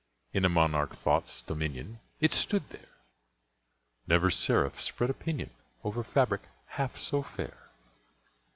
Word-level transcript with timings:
In 0.33 0.41
the 0.41 0.49
monarch 0.49 0.95
Thought's 0.95 1.43
dominion— 1.43 1.99
It 2.19 2.33
stood 2.33 2.67
there! 2.71 3.03
Never 4.07 4.31
seraph 4.31 4.79
spread 4.81 5.11
a 5.11 5.13
pinion 5.13 5.51
Over 5.83 6.03
fabric 6.03 6.41
half 6.69 6.97
so 6.97 7.21
fair. 7.21 7.69